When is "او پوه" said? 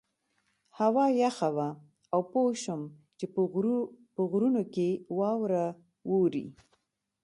2.13-2.51